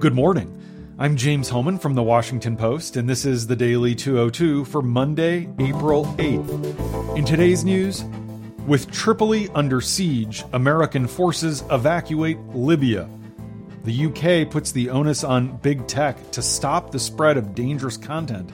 Good 0.00 0.14
morning. 0.14 0.96
I'm 0.98 1.14
James 1.14 1.50
Hohmann 1.50 1.78
from 1.78 1.92
the 1.92 2.02
Washington 2.02 2.56
Post, 2.56 2.96
and 2.96 3.06
this 3.06 3.26
is 3.26 3.46
the 3.46 3.54
Daily 3.54 3.94
202 3.94 4.64
for 4.64 4.80
Monday, 4.80 5.46
April 5.58 6.06
8th. 6.16 7.18
In 7.18 7.26
today's 7.26 7.66
news, 7.66 8.02
with 8.66 8.90
Tripoli 8.90 9.50
under 9.50 9.82
siege, 9.82 10.42
American 10.54 11.06
forces 11.06 11.64
evacuate 11.70 12.38
Libya. 12.54 13.10
The 13.84 14.06
UK 14.06 14.50
puts 14.50 14.72
the 14.72 14.88
onus 14.88 15.22
on 15.22 15.58
big 15.58 15.86
tech 15.86 16.30
to 16.30 16.40
stop 16.40 16.92
the 16.92 16.98
spread 16.98 17.36
of 17.36 17.54
dangerous 17.54 17.98
content. 17.98 18.48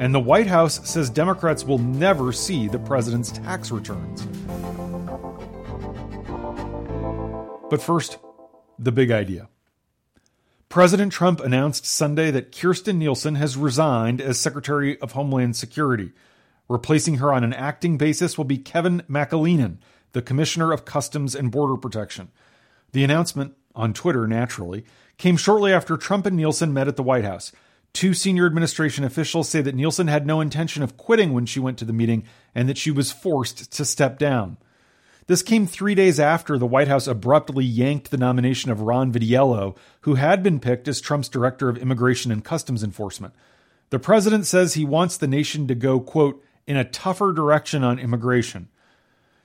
And 0.00 0.12
the 0.12 0.18
White 0.18 0.48
House 0.48 0.90
says 0.90 1.08
Democrats 1.08 1.62
will 1.62 1.78
never 1.78 2.32
see 2.32 2.66
the 2.66 2.80
president's 2.80 3.30
tax 3.30 3.70
returns. 3.70 4.26
But 7.70 7.80
first, 7.80 8.18
the 8.80 8.90
big 8.90 9.12
idea. 9.12 9.48
President 10.70 11.12
Trump 11.12 11.40
announced 11.40 11.84
Sunday 11.84 12.30
that 12.30 12.52
Kirstjen 12.52 12.94
Nielsen 12.94 13.34
has 13.34 13.56
resigned 13.56 14.20
as 14.20 14.38
Secretary 14.38 15.00
of 15.00 15.12
Homeland 15.12 15.56
Security. 15.56 16.12
Replacing 16.68 17.16
her 17.16 17.32
on 17.32 17.42
an 17.42 17.52
acting 17.52 17.98
basis 17.98 18.38
will 18.38 18.44
be 18.44 18.56
Kevin 18.56 19.02
McAleenan, 19.10 19.78
the 20.12 20.22
Commissioner 20.22 20.70
of 20.70 20.84
Customs 20.84 21.34
and 21.34 21.50
Border 21.50 21.76
Protection. 21.76 22.28
The 22.92 23.02
announcement, 23.02 23.54
on 23.74 23.92
Twitter 23.92 24.28
naturally, 24.28 24.84
came 25.18 25.36
shortly 25.36 25.72
after 25.72 25.96
Trump 25.96 26.24
and 26.24 26.36
Nielsen 26.36 26.72
met 26.72 26.86
at 26.86 26.94
the 26.94 27.02
White 27.02 27.24
House. 27.24 27.50
Two 27.92 28.14
senior 28.14 28.46
administration 28.46 29.02
officials 29.02 29.48
say 29.48 29.62
that 29.62 29.74
Nielsen 29.74 30.06
had 30.06 30.24
no 30.24 30.40
intention 30.40 30.84
of 30.84 30.96
quitting 30.96 31.32
when 31.32 31.46
she 31.46 31.58
went 31.58 31.78
to 31.78 31.84
the 31.84 31.92
meeting 31.92 32.22
and 32.54 32.68
that 32.68 32.78
she 32.78 32.92
was 32.92 33.10
forced 33.10 33.72
to 33.72 33.84
step 33.84 34.20
down. 34.20 34.56
This 35.26 35.42
came 35.42 35.66
three 35.66 35.94
days 35.94 36.18
after 36.18 36.58
the 36.58 36.66
White 36.66 36.88
House 36.88 37.06
abruptly 37.06 37.64
yanked 37.64 38.10
the 38.10 38.16
nomination 38.16 38.70
of 38.70 38.80
Ron 38.80 39.12
Vitiello, 39.12 39.76
who 40.02 40.14
had 40.14 40.42
been 40.42 40.60
picked 40.60 40.88
as 40.88 41.00
Trump's 41.00 41.28
director 41.28 41.68
of 41.68 41.78
immigration 41.78 42.32
and 42.32 42.44
customs 42.44 42.82
enforcement. 42.82 43.34
The 43.90 43.98
president 43.98 44.46
says 44.46 44.74
he 44.74 44.84
wants 44.84 45.16
the 45.16 45.28
nation 45.28 45.66
to 45.68 45.74
go, 45.74 46.00
quote, 46.00 46.44
in 46.66 46.76
a 46.76 46.84
tougher 46.84 47.32
direction 47.32 47.84
on 47.84 47.98
immigration. 47.98 48.68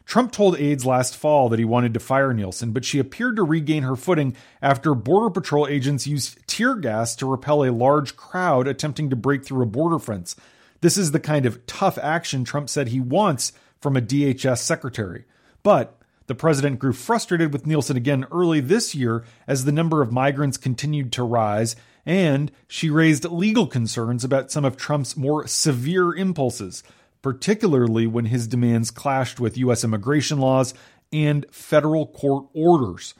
Trump 0.06 0.32
told 0.32 0.60
aides 0.60 0.86
last 0.86 1.18
fall 1.18 1.50
that 1.50 1.58
he 1.58 1.66
wanted 1.66 1.94
to 1.96 2.00
fire 2.00 2.32
Nielsen, 2.32 2.72
but 2.72 2.86
she 2.86 3.00
appeared 3.00 3.36
to 3.38 3.44
regain 3.44 3.84
her 3.84 3.96
footing 3.96 4.36
after 4.62 4.94
Border 4.94 5.32
Patrol 5.32 5.68
agents 5.68 6.06
used 6.06 6.48
tear 6.48 6.76
gas 6.76 7.16
to 7.16 7.26
repel 7.26 7.64
a 7.64 7.72
large 7.72 8.16
crowd 8.16 8.68
attempting 8.68 9.10
to 9.10 9.16
break 9.16 9.44
through 9.44 9.64
a 9.64 9.68
border 9.68 9.98
fence. 9.98 10.36
This 10.82 10.98
is 10.98 11.12
the 11.12 11.20
kind 11.20 11.48
of 11.48 11.66
tough 11.66 11.98
action 11.98 12.44
Trump 12.44 12.70
said 12.70 12.90
he 12.90 13.00
wants 13.00 13.52
from 13.82 13.98
a 13.98 14.02
DHS 14.02 14.60
secretary. 14.60 15.26
But 15.66 15.98
the 16.28 16.36
president 16.36 16.78
grew 16.78 16.94
frustrated 16.94 17.52
with 17.52 17.66
Nielsen 17.66 17.98
again 17.98 18.28
early 18.32 18.60
this 18.60 18.94
year 18.94 19.24
as 19.48 19.66
the 19.66 19.72
number 19.72 20.04
of 20.04 20.12
migrants 20.12 20.58
continued 20.58 21.12
to 21.14 21.24
rise, 21.24 21.76
and 22.06 22.52
she 22.68 22.92
raised 22.92 23.26
legal 23.26 23.66
concerns 23.66 24.24
about 24.24 24.52
some 24.52 24.64
of 24.64 24.78
Trump's 24.78 25.18
more 25.18 25.48
severe 25.48 26.14
impulses, 26.14 26.84
particularly 27.24 28.06
when 28.06 28.26
his 28.26 28.48
demands 28.48 28.92
clashed 28.92 29.40
with 29.40 29.58
U.S. 29.58 29.84
immigration 29.84 30.38
laws 30.38 30.76
and 31.12 31.48
federal 31.50 32.06
court 32.06 32.46
orders. 32.54 33.16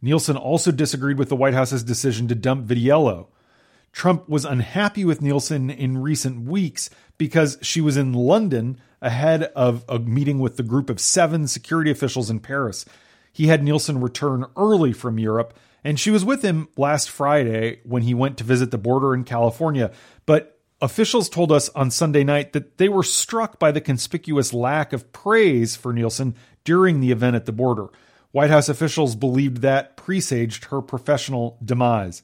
Nielsen 0.00 0.36
also 0.36 0.70
disagreed 0.70 1.18
with 1.18 1.30
the 1.30 1.34
White 1.34 1.54
House's 1.54 1.82
decision 1.82 2.28
to 2.28 2.36
dump 2.36 2.68
Vitiello. 2.68 3.26
Trump 3.98 4.28
was 4.28 4.44
unhappy 4.44 5.04
with 5.04 5.20
Nielsen 5.20 5.70
in 5.70 5.98
recent 5.98 6.48
weeks 6.48 6.88
because 7.18 7.58
she 7.62 7.80
was 7.80 7.96
in 7.96 8.12
London 8.12 8.78
ahead 9.02 9.42
of 9.56 9.84
a 9.88 9.98
meeting 9.98 10.38
with 10.38 10.56
the 10.56 10.62
group 10.62 10.88
of 10.88 11.00
seven 11.00 11.48
security 11.48 11.90
officials 11.90 12.30
in 12.30 12.38
Paris. 12.38 12.84
He 13.32 13.48
had 13.48 13.64
Nielsen 13.64 14.00
return 14.00 14.46
early 14.56 14.92
from 14.92 15.18
Europe, 15.18 15.52
and 15.82 15.98
she 15.98 16.12
was 16.12 16.24
with 16.24 16.42
him 16.42 16.68
last 16.76 17.10
Friday 17.10 17.80
when 17.82 18.02
he 18.02 18.14
went 18.14 18.38
to 18.38 18.44
visit 18.44 18.70
the 18.70 18.78
border 18.78 19.14
in 19.14 19.24
California. 19.24 19.90
But 20.26 20.60
officials 20.80 21.28
told 21.28 21.50
us 21.50 21.68
on 21.70 21.90
Sunday 21.90 22.22
night 22.22 22.52
that 22.52 22.78
they 22.78 22.88
were 22.88 23.02
struck 23.02 23.58
by 23.58 23.72
the 23.72 23.80
conspicuous 23.80 24.54
lack 24.54 24.92
of 24.92 25.12
praise 25.12 25.74
for 25.74 25.92
Nielsen 25.92 26.36
during 26.62 27.00
the 27.00 27.10
event 27.10 27.34
at 27.34 27.46
the 27.46 27.52
border. 27.52 27.88
White 28.30 28.50
House 28.50 28.68
officials 28.68 29.16
believed 29.16 29.56
that 29.62 29.96
presaged 29.96 30.66
her 30.66 30.80
professional 30.80 31.58
demise. 31.64 32.22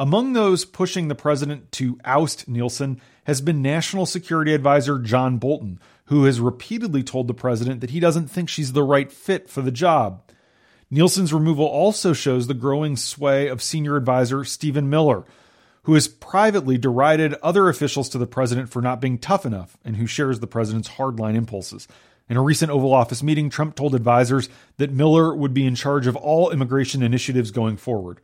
Among 0.00 0.32
those 0.32 0.64
pushing 0.64 1.08
the 1.08 1.16
president 1.16 1.72
to 1.72 1.98
oust 2.04 2.46
Nielsen 2.46 3.00
has 3.24 3.40
been 3.40 3.60
National 3.60 4.06
Security 4.06 4.54
Advisor 4.54 5.00
John 5.00 5.38
Bolton, 5.38 5.80
who 6.04 6.24
has 6.24 6.38
repeatedly 6.38 7.02
told 7.02 7.26
the 7.26 7.34
president 7.34 7.80
that 7.80 7.90
he 7.90 7.98
doesn't 7.98 8.28
think 8.28 8.48
she's 8.48 8.74
the 8.74 8.84
right 8.84 9.10
fit 9.10 9.50
for 9.50 9.60
the 9.60 9.72
job. 9.72 10.22
Nielsen's 10.88 11.32
removal 11.32 11.66
also 11.66 12.12
shows 12.12 12.46
the 12.46 12.54
growing 12.54 12.94
sway 12.94 13.48
of 13.48 13.60
senior 13.60 13.96
advisor 13.96 14.44
Stephen 14.44 14.88
Miller, 14.88 15.24
who 15.82 15.94
has 15.94 16.06
privately 16.06 16.78
derided 16.78 17.34
other 17.42 17.68
officials 17.68 18.08
to 18.10 18.18
the 18.18 18.26
president 18.26 18.68
for 18.68 18.80
not 18.80 19.00
being 19.00 19.18
tough 19.18 19.44
enough 19.44 19.76
and 19.84 19.96
who 19.96 20.06
shares 20.06 20.38
the 20.38 20.46
president's 20.46 20.90
hardline 20.90 21.34
impulses. 21.34 21.88
In 22.28 22.36
a 22.36 22.42
recent 22.42 22.70
Oval 22.70 22.94
Office 22.94 23.24
meeting, 23.24 23.50
Trump 23.50 23.74
told 23.74 23.96
advisors 23.96 24.48
that 24.76 24.92
Miller 24.92 25.34
would 25.34 25.52
be 25.52 25.66
in 25.66 25.74
charge 25.74 26.06
of 26.06 26.14
all 26.14 26.50
immigration 26.50 27.02
initiatives 27.02 27.50
going 27.50 27.76
forward. 27.76 28.20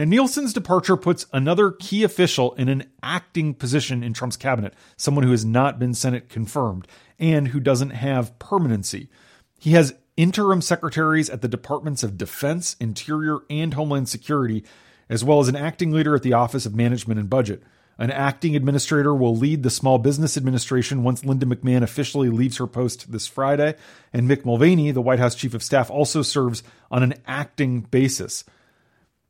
Now, 0.00 0.06
Nielsen's 0.06 0.54
departure 0.54 0.96
puts 0.96 1.26
another 1.30 1.72
key 1.72 2.04
official 2.04 2.54
in 2.54 2.70
an 2.70 2.84
acting 3.02 3.52
position 3.52 4.02
in 4.02 4.14
Trump's 4.14 4.38
cabinet, 4.38 4.72
someone 4.96 5.24
who 5.24 5.30
has 5.30 5.44
not 5.44 5.78
been 5.78 5.92
Senate 5.92 6.30
confirmed 6.30 6.88
and 7.18 7.48
who 7.48 7.60
doesn't 7.60 7.90
have 7.90 8.38
permanency. 8.38 9.10
He 9.58 9.72
has 9.72 9.92
interim 10.16 10.62
secretaries 10.62 11.28
at 11.28 11.42
the 11.42 11.48
Departments 11.48 12.02
of 12.02 12.16
Defense, 12.16 12.76
Interior, 12.80 13.40
and 13.50 13.74
Homeland 13.74 14.08
Security, 14.08 14.64
as 15.10 15.22
well 15.22 15.38
as 15.38 15.48
an 15.48 15.56
acting 15.56 15.92
leader 15.92 16.14
at 16.14 16.22
the 16.22 16.32
Office 16.32 16.64
of 16.64 16.74
Management 16.74 17.20
and 17.20 17.28
Budget. 17.28 17.62
An 17.98 18.10
acting 18.10 18.56
administrator 18.56 19.14
will 19.14 19.36
lead 19.36 19.62
the 19.62 19.68
Small 19.68 19.98
Business 19.98 20.38
Administration 20.38 21.02
once 21.02 21.26
Linda 21.26 21.44
McMahon 21.44 21.82
officially 21.82 22.30
leaves 22.30 22.56
her 22.56 22.66
post 22.66 23.12
this 23.12 23.26
Friday, 23.26 23.74
and 24.14 24.26
Mick 24.26 24.46
Mulvaney, 24.46 24.92
the 24.92 25.02
White 25.02 25.18
House 25.18 25.34
Chief 25.34 25.52
of 25.52 25.62
Staff, 25.62 25.90
also 25.90 26.22
serves 26.22 26.62
on 26.90 27.02
an 27.02 27.12
acting 27.26 27.82
basis. 27.82 28.44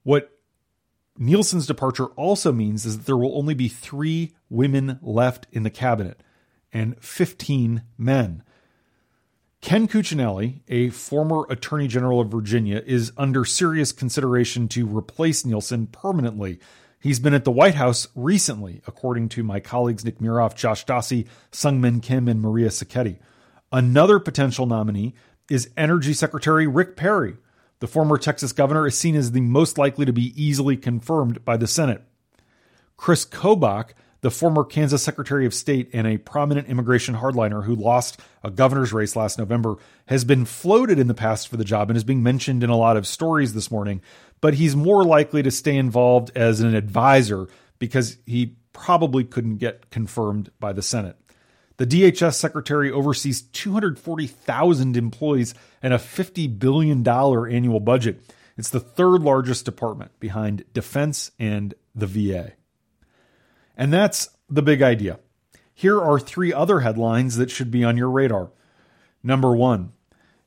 What 0.05 0.31
Nielsen's 1.21 1.67
departure 1.67 2.07
also 2.07 2.51
means 2.51 2.87
is 2.87 2.97
that 2.97 3.07
there 3.07 3.17
will 3.17 3.37
only 3.37 3.53
be 3.53 3.69
three 3.69 4.33
women 4.49 4.99
left 5.03 5.47
in 5.53 5.65
the 5.65 5.71
cabinet 5.71 6.23
and 6.73 6.97
15 7.03 7.83
men. 7.99 8.43
Ken 9.61 9.87
Cuccinelli, 9.87 10.61
a 10.69 10.89
former 10.89 11.45
Attorney 11.51 11.89
General 11.89 12.21
of 12.21 12.31
Virginia, 12.31 12.83
is 12.87 13.13
under 13.19 13.45
serious 13.45 13.93
consideration 13.93 14.67
to 14.69 14.87
replace 14.87 15.45
Nielsen 15.45 15.89
permanently. 15.89 16.59
He's 16.99 17.21
been 17.21 17.35
at 17.35 17.45
the 17.45 17.51
White 17.51 17.75
House 17.75 18.09
recently, 18.15 18.81
according 18.87 19.29
to 19.31 19.43
my 19.43 19.61
colleagues 19.61 20.07
Nick 20.07 20.21
Miroff, 20.21 20.57
Josh 20.57 20.87
Dawsey, 20.87 21.27
Seung 21.53 21.81
Min 21.81 22.01
Kim, 22.01 22.29
and 22.29 22.41
Maria 22.41 22.69
Sacchetti. 22.69 23.19
Another 23.71 24.19
potential 24.19 24.65
nominee 24.65 25.15
is 25.51 25.69
Energy 25.77 26.15
Secretary 26.15 26.67
Rick 26.67 26.97
Perry, 26.97 27.37
the 27.81 27.89
former 27.89 28.17
Texas 28.17 28.53
governor 28.53 28.87
is 28.87 28.97
seen 28.97 29.17
as 29.17 29.33
the 29.33 29.41
most 29.41 29.77
likely 29.77 30.07
to 30.07 30.13
be 30.13 30.33
easily 30.41 30.77
confirmed 30.77 31.45
by 31.45 31.57
the 31.57 31.67
Senate. 31.67 32.03
Chris 32.97 33.25
Kobach, 33.25 33.91
the 34.21 34.31
former 34.31 34.65
Kansas 34.65 35.03
Secretary 35.03 35.47
of 35.47 35.55
State 35.55 35.89
and 35.95 36.07
a 36.07 36.19
prominent 36.19 36.69
immigration 36.69 37.15
hardliner 37.17 37.65
who 37.65 37.75
lost 37.75 38.21
a 38.45 38.51
governor's 38.51 38.93
race 38.93 39.17
last 39.17 39.39
November, 39.39 39.77
has 40.07 40.25
been 40.25 40.45
floated 40.45 40.99
in 40.99 41.09
the 41.09 41.15
past 41.15 41.49
for 41.49 41.57
the 41.57 41.65
job 41.65 41.89
and 41.89 41.97
is 41.97 42.05
being 42.05 42.23
mentioned 42.23 42.63
in 42.63 42.69
a 42.69 42.77
lot 42.77 42.99
of 42.99 43.07
stories 43.07 43.55
this 43.55 43.71
morning, 43.71 44.03
but 44.43 44.55
he's 44.55 44.77
more 44.77 45.03
likely 45.03 45.43
to 45.43 45.51
stay 45.51 45.77
involved 45.77 46.31
as 46.37 46.61
an 46.61 46.75
advisor 46.75 47.49
because 47.79 48.19
he 48.27 48.57
probably 48.75 49.25
couldn't 49.25 49.57
get 49.57 49.91
confirmed 49.91 50.51
by 50.61 50.73
the 50.75 50.83
Senate. 50.83 51.17
The 51.81 51.87
DHS 51.87 52.35
secretary 52.35 52.93
oversees 52.93 53.41
240,000 53.41 54.99
employees 54.99 55.55
and 55.83 55.95
a 55.95 55.97
$50 55.97 56.59
billion 56.59 57.09
annual 57.09 57.81
budget. 57.81 58.21
It's 58.59 58.69
the 58.69 58.81
third 58.81 59.23
largest 59.23 59.65
department 59.65 60.11
behind 60.21 60.65
defense 60.75 61.31
and 61.39 61.73
the 61.95 62.07
VA. 62.07 62.53
And 63.79 63.91
that's 63.91 64.29
the 64.51 64.61
big 64.61 64.83
idea. 64.83 65.21
Here 65.73 65.99
are 65.99 66.21
three 66.21 66.53
other 66.53 66.81
headlines 66.81 67.37
that 67.37 67.51
should 67.51 67.71
be 67.71 67.83
on 67.83 67.97
your 67.97 68.11
radar. 68.11 68.51
Number 69.23 69.57
one, 69.57 69.95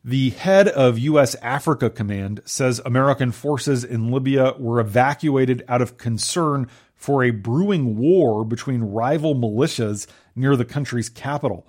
the 0.03 0.29
head 0.29 0.67
of 0.67 0.99
U.S. 0.99 1.33
Africa 1.41 1.89
Command 1.89 2.41
says 2.45 2.79
American 2.85 3.31
forces 3.31 3.83
in 3.83 4.11
Libya 4.11 4.53
were 4.59 4.79
evacuated 4.79 5.65
out 5.67 5.81
of 5.81 5.97
concern 5.97 6.69
for 7.03 7.21
a 7.21 7.31
brewing 7.31 7.97
war 7.97 8.45
between 8.45 8.81
rival 8.81 9.35
militias 9.35 10.07
near 10.37 10.55
the 10.55 10.63
country's 10.63 11.09
capital. 11.09 11.67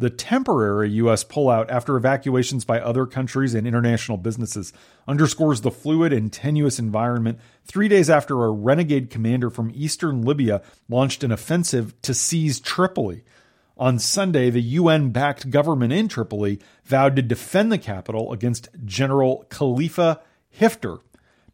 The 0.00 0.10
temporary 0.10 0.90
U.S. 0.94 1.22
pullout 1.22 1.70
after 1.70 1.96
evacuations 1.96 2.64
by 2.64 2.80
other 2.80 3.06
countries 3.06 3.54
and 3.54 3.64
international 3.64 4.18
businesses 4.18 4.72
underscores 5.06 5.60
the 5.60 5.70
fluid 5.70 6.12
and 6.12 6.32
tenuous 6.32 6.80
environment 6.80 7.38
three 7.64 7.86
days 7.86 8.10
after 8.10 8.42
a 8.42 8.50
renegade 8.50 9.08
commander 9.08 9.50
from 9.50 9.70
eastern 9.72 10.22
Libya 10.22 10.62
launched 10.88 11.22
an 11.22 11.30
offensive 11.30 11.94
to 12.02 12.12
seize 12.12 12.58
Tripoli. 12.58 13.22
On 13.78 14.00
Sunday, 14.00 14.50
the 14.50 14.62
UN 14.62 15.10
backed 15.10 15.48
government 15.48 15.92
in 15.92 16.08
Tripoli 16.08 16.58
vowed 16.84 17.14
to 17.14 17.22
defend 17.22 17.70
the 17.70 17.78
capital 17.78 18.32
against 18.32 18.68
General 18.84 19.46
Khalifa 19.48 20.20
Hifter. 20.50 20.98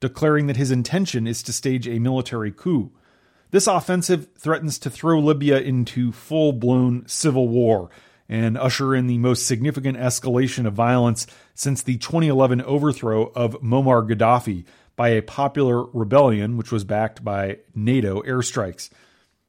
declaring 0.00 0.46
that 0.46 0.56
his 0.56 0.70
intention 0.70 1.26
is 1.26 1.42
to 1.42 1.52
stage 1.52 1.86
a 1.86 1.98
military 1.98 2.52
coup. 2.52 2.90
This 3.50 3.66
offensive 3.66 4.28
threatens 4.36 4.78
to 4.80 4.90
throw 4.90 5.18
Libya 5.18 5.58
into 5.58 6.12
full 6.12 6.52
blown 6.52 7.08
civil 7.08 7.48
war 7.48 7.88
and 8.28 8.58
usher 8.58 8.94
in 8.94 9.06
the 9.06 9.16
most 9.16 9.46
significant 9.46 9.96
escalation 9.96 10.66
of 10.66 10.74
violence 10.74 11.26
since 11.54 11.82
the 11.82 11.96
2011 11.96 12.60
overthrow 12.60 13.32
of 13.34 13.60
Muammar 13.62 14.06
Gaddafi 14.06 14.66
by 14.96 15.10
a 15.10 15.22
popular 15.22 15.84
rebellion, 15.84 16.58
which 16.58 16.70
was 16.70 16.84
backed 16.84 17.24
by 17.24 17.58
NATO 17.74 18.20
airstrikes. 18.22 18.90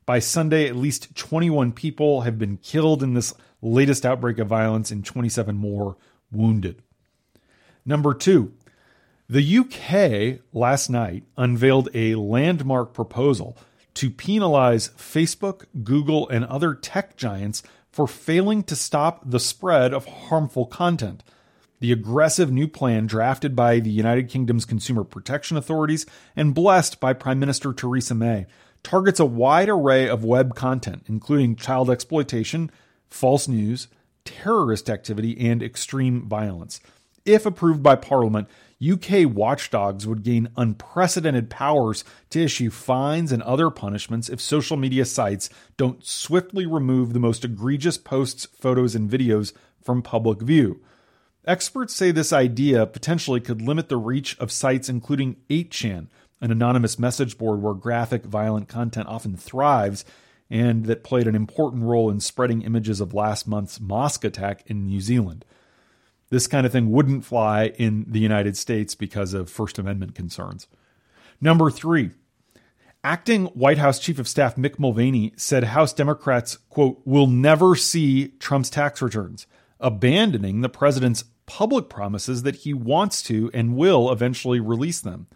By 0.05 0.19
Sunday, 0.19 0.69
at 0.69 0.77
least 0.77 1.15
21 1.15 1.73
people 1.73 2.21
have 2.21 2.39
been 2.39 2.55
killed 2.57 3.03
in 3.03 3.15
this 3.15 3.33
latest 3.61 4.05
outbreak 4.05 4.39
of 4.39 4.47
violence 4.47 4.91
and 4.91 5.05
27 5.05 5.57
more 5.57 5.97
wounded. 6.31 6.81
Number 7.85 8.13
two, 8.13 8.53
the 9.27 9.57
UK 9.57 10.41
last 10.53 10.89
night 10.89 11.25
unveiled 11.35 11.89
a 11.93 12.15
landmark 12.15 12.93
proposal 12.93 13.57
to 13.95 14.09
penalize 14.09 14.89
Facebook, 14.89 15.65
Google, 15.83 16.27
and 16.29 16.45
other 16.45 16.73
tech 16.73 17.17
giants 17.17 17.63
for 17.91 18.07
failing 18.07 18.63
to 18.63 18.75
stop 18.75 19.21
the 19.25 19.39
spread 19.39 19.93
of 19.93 20.05
harmful 20.05 20.65
content. 20.65 21.23
The 21.79 21.91
aggressive 21.91 22.51
new 22.51 22.67
plan, 22.67 23.07
drafted 23.07 23.55
by 23.55 23.79
the 23.79 23.89
United 23.89 24.29
Kingdom's 24.29 24.65
consumer 24.65 25.03
protection 25.03 25.57
authorities 25.57 26.05
and 26.35 26.53
blessed 26.53 26.99
by 26.99 27.13
Prime 27.13 27.39
Minister 27.39 27.73
Theresa 27.73 28.13
May, 28.13 28.47
targets 28.83 29.19
a 29.19 29.25
wide 29.25 29.69
array 29.69 30.07
of 30.07 30.23
web 30.23 30.55
content, 30.55 31.03
including 31.07 31.55
child 31.55 31.89
exploitation, 31.89 32.69
false 33.09 33.47
news, 33.47 33.87
terrorist 34.25 34.89
activity, 34.89 35.37
and 35.39 35.63
extreme 35.63 36.27
violence. 36.27 36.79
If 37.25 37.45
approved 37.45 37.81
by 37.81 37.95
Parliament, 37.95 38.47
UK 38.81 39.25
watchdogs 39.25 40.07
would 40.07 40.23
gain 40.23 40.49
unprecedented 40.55 41.49
powers 41.49 42.05
to 42.29 42.41
issue 42.41 42.69
fines 42.69 43.31
and 43.31 43.43
other 43.43 43.69
punishments 43.69 44.29
if 44.29 44.39
social 44.39 44.77
media 44.77 45.03
sites 45.03 45.49
don't 45.75 46.05
swiftly 46.05 46.65
remove 46.65 47.11
the 47.11 47.19
most 47.19 47.43
egregious 47.43 47.97
posts, 47.97 48.45
photos, 48.45 48.95
and 48.95 49.09
videos 49.09 49.51
from 49.83 50.01
public 50.01 50.41
view. 50.41 50.81
Experts 51.45 51.93
say 51.93 52.11
this 52.11 52.31
idea 52.31 52.85
potentially 52.85 53.41
could 53.41 53.61
limit 53.61 53.89
the 53.89 53.97
reach 53.97 54.37
of 54.39 54.51
sites 54.51 54.87
including 54.87 55.35
8chan, 55.49 56.07
an 56.39 56.51
anonymous 56.51 56.97
message 56.97 57.37
board 57.37 57.61
where 57.61 57.73
graphic, 57.73 58.23
violent 58.23 58.69
content 58.69 59.07
often 59.07 59.35
thrives 59.35 60.05
and 60.49 60.85
that 60.85 61.03
played 61.03 61.27
an 61.27 61.35
important 61.35 61.83
role 61.83 62.09
in 62.09 62.19
spreading 62.19 62.61
images 62.61 63.01
of 63.01 63.13
last 63.13 63.47
month's 63.47 63.79
mosque 63.79 64.23
attack 64.23 64.63
in 64.67 64.85
New 64.85 65.01
Zealand 65.01 65.43
this 66.29 66.47
kind 66.47 66.65
of 66.65 66.71
thing 66.71 66.91
wouldn't 66.91 67.25
fly 67.25 67.67
in 67.77 68.05
the 68.07 68.19
United 68.19 68.55
States 68.55 68.95
because 68.95 69.33
of 69.33 69.49
First 69.49 69.79
Amendment 69.79 70.15
concerns. 70.15 70.67
Number 71.41 71.71
three, 71.71 72.11
acting 73.03 73.45
White 73.47 73.77
House 73.77 73.99
Chief 73.99 74.19
of 74.19 74.27
Staff 74.27 74.55
Mick 74.55 74.77
Mulvaney 74.77 75.33
said 75.35 75.63
House 75.65 75.93
Democrats, 75.93 76.57
quote, 76.69 77.01
will 77.05 77.27
never 77.27 77.75
see 77.75 78.29
Trump's 78.39 78.69
tax 78.69 79.01
returns, 79.01 79.47
abandoning 79.79 80.61
the 80.61 80.69
president's 80.69 81.23
public 81.45 81.89
promises 81.89 82.43
that 82.43 82.57
he 82.57 82.73
wants 82.73 83.23
to 83.23 83.49
and 83.53 83.75
will 83.75 84.11
eventually 84.11 84.59
release 84.59 85.01
them. 85.01 85.27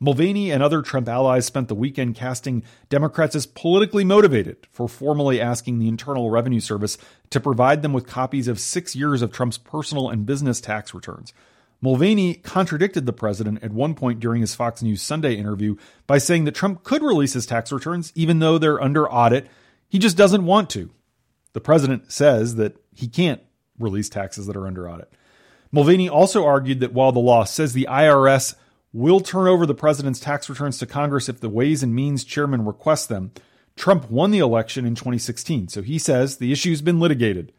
Mulvaney 0.00 0.50
and 0.50 0.62
other 0.62 0.82
Trump 0.82 1.08
allies 1.08 1.46
spent 1.46 1.68
the 1.68 1.74
weekend 1.74 2.14
casting 2.14 2.62
Democrats 2.88 3.34
as 3.34 3.46
politically 3.46 4.04
motivated 4.04 4.66
for 4.70 4.88
formally 4.88 5.40
asking 5.40 5.78
the 5.78 5.88
Internal 5.88 6.30
Revenue 6.30 6.60
Service 6.60 6.98
to 7.30 7.40
provide 7.40 7.82
them 7.82 7.92
with 7.92 8.06
copies 8.06 8.48
of 8.48 8.60
six 8.60 8.94
years 8.94 9.22
of 9.22 9.32
Trump's 9.32 9.58
personal 9.58 10.08
and 10.08 10.24
business 10.26 10.60
tax 10.60 10.94
returns. 10.94 11.32
Mulvaney 11.80 12.34
contradicted 12.34 13.06
the 13.06 13.12
president 13.12 13.62
at 13.62 13.72
one 13.72 13.94
point 13.94 14.20
during 14.20 14.40
his 14.40 14.54
Fox 14.54 14.82
News 14.82 15.02
Sunday 15.02 15.34
interview 15.34 15.76
by 16.06 16.18
saying 16.18 16.44
that 16.44 16.54
Trump 16.54 16.82
could 16.82 17.02
release 17.02 17.34
his 17.34 17.46
tax 17.46 17.70
returns 17.70 18.12
even 18.14 18.40
though 18.40 18.58
they're 18.58 18.82
under 18.82 19.08
audit. 19.08 19.48
He 19.88 19.98
just 19.98 20.16
doesn't 20.16 20.44
want 20.44 20.70
to. 20.70 20.90
The 21.52 21.60
president 21.60 22.12
says 22.12 22.56
that 22.56 22.76
he 22.94 23.08
can't 23.08 23.40
release 23.78 24.08
taxes 24.08 24.46
that 24.46 24.56
are 24.56 24.66
under 24.66 24.90
audit. 24.90 25.12
Mulvaney 25.70 26.08
also 26.08 26.44
argued 26.44 26.80
that 26.80 26.92
while 26.92 27.12
the 27.12 27.20
law 27.20 27.44
says 27.44 27.72
the 27.72 27.86
IRS 27.88 28.54
will 28.92 29.20
turn 29.20 29.46
over 29.46 29.66
the 29.66 29.74
president's 29.74 30.20
tax 30.20 30.48
returns 30.48 30.78
to 30.78 30.86
Congress 30.86 31.28
if 31.28 31.40
the 31.40 31.48
Ways 31.48 31.82
and 31.82 31.94
Means 31.94 32.24
chairman 32.24 32.64
requests 32.64 33.06
them. 33.06 33.32
Trump 33.76 34.10
won 34.10 34.30
the 34.30 34.38
election 34.38 34.84
in 34.84 34.94
2016, 34.94 35.68
so 35.68 35.82
he 35.82 35.98
says 35.98 36.36
the 36.36 36.52
issue's 36.52 36.82
been 36.82 36.98
litigated. 36.98 37.52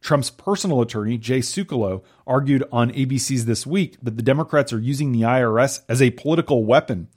Trump's 0.00 0.30
personal 0.30 0.80
attorney, 0.80 1.18
Jay 1.18 1.40
Sekulow, 1.40 2.02
argued 2.26 2.64
on 2.70 2.92
ABC's 2.92 3.44
This 3.44 3.66
Week 3.66 3.96
that 4.02 4.16
the 4.16 4.22
Democrats 4.22 4.72
are 4.72 4.78
using 4.78 5.12
the 5.12 5.22
IRS 5.22 5.80
as 5.88 6.00
a 6.00 6.12
political 6.12 6.64
weapon. 6.64 7.08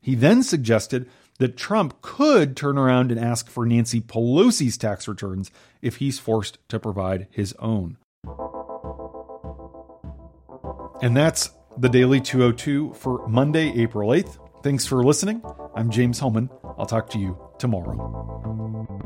He 0.00 0.14
then 0.14 0.42
suggested 0.42 1.08
that 1.38 1.56
Trump 1.56 2.00
could 2.00 2.56
turn 2.56 2.78
around 2.78 3.10
and 3.10 3.20
ask 3.20 3.48
for 3.48 3.66
Nancy 3.66 4.00
Pelosi's 4.00 4.78
tax 4.78 5.08
returns 5.08 5.50
if 5.82 5.96
he's 5.96 6.18
forced 6.18 6.58
to 6.68 6.80
provide 6.80 7.26
his 7.30 7.52
own. 7.58 7.96
And 11.00 11.16
that's 11.16 11.50
the 11.80 11.88
Daily 11.88 12.20
202 12.20 12.94
for 12.94 13.26
Monday, 13.28 13.72
April 13.80 14.10
8th. 14.10 14.38
Thanks 14.64 14.84
for 14.84 15.04
listening. 15.04 15.42
I'm 15.76 15.90
James 15.90 16.18
Hohmann. 16.18 16.50
I'll 16.76 16.86
talk 16.86 17.08
to 17.10 17.18
you 17.18 17.38
tomorrow. 17.58 18.97